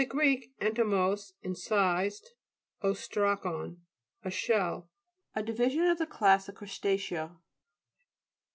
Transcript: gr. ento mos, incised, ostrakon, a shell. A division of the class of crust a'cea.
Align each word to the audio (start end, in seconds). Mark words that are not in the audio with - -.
gr. 0.09 0.23
ento 0.59 0.83
mos, 0.83 1.33
incised, 1.43 2.29
ostrakon, 2.81 3.77
a 4.23 4.31
shell. 4.31 4.89
A 5.35 5.43
division 5.43 5.83
of 5.85 5.99
the 5.99 6.07
class 6.07 6.49
of 6.49 6.55
crust 6.55 6.81
a'cea. 6.87 7.35